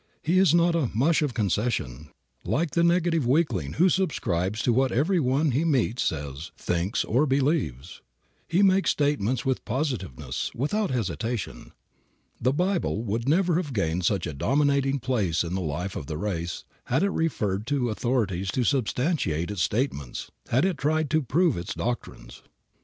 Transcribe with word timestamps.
He 0.23 0.39
is 0.39 0.51
not 0.51 0.73
a 0.73 0.89
"mush 0.95 1.21
of 1.21 1.35
concession," 1.35 2.09
like 2.43 2.71
the 2.71 2.83
negative 2.83 3.27
weakling 3.27 3.73
who 3.73 3.87
subscribes 3.87 4.63
to 4.63 4.73
what 4.73 4.91
everyone 4.91 5.51
he 5.51 5.63
meets 5.63 6.01
says, 6.01 6.49
thinks 6.57 7.03
or 7.05 7.27
believes. 7.27 8.01
He 8.47 8.63
makes 8.63 8.89
statements 8.89 9.45
with 9.45 9.63
positiveness, 9.63 10.49
without 10.55 10.89
hesitation. 10.89 11.71
The 12.41 12.51
Bible 12.51 13.03
would 13.03 13.29
never 13.29 13.57
have 13.57 13.73
gained 13.73 14.03
such 14.03 14.25
a 14.25 14.33
dominating 14.33 14.97
place 14.99 15.43
in 15.43 15.53
the 15.53 15.61
life 15.61 15.95
of 15.95 16.07
the 16.07 16.17
race 16.17 16.63
had 16.85 17.03
it 17.03 17.11
referred 17.11 17.67
to 17.67 17.91
authorities 17.91 18.49
to 18.53 18.63
substantiate 18.63 19.51
its 19.51 19.61
statements; 19.61 20.31
had 20.49 20.65
it 20.65 20.79
tried 20.79 21.11
to 21.11 21.21
prove 21.21 21.55
its 21.55 21.75
doctrines. 21.75 22.41